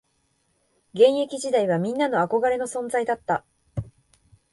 [0.95, 3.45] 現役時代はみんな憧れの存在だった